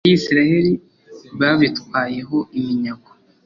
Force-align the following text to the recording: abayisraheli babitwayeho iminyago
abayisraheli 0.03 0.73
babitwayeho 1.39 2.37
iminyago 2.57 3.09